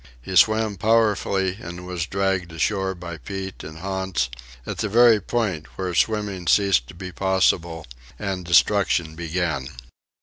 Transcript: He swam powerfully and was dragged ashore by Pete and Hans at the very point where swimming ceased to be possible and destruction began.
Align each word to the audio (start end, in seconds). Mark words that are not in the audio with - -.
He 0.19 0.35
swam 0.35 0.77
powerfully 0.77 1.59
and 1.61 1.85
was 1.85 2.07
dragged 2.07 2.51
ashore 2.51 2.95
by 2.95 3.17
Pete 3.17 3.63
and 3.63 3.77
Hans 3.77 4.31
at 4.65 4.79
the 4.79 4.89
very 4.89 5.21
point 5.21 5.67
where 5.77 5.93
swimming 5.93 6.47
ceased 6.47 6.87
to 6.87 6.95
be 6.95 7.11
possible 7.11 7.85
and 8.17 8.43
destruction 8.43 9.13
began. 9.15 9.67